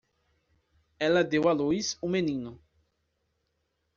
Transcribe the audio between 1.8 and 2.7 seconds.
um menino